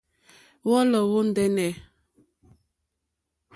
Wɔ̌lɔ̀ 0.67 1.05
wɔ̀ 1.11 1.23
ndɛ́nɛ̀. 1.27 1.71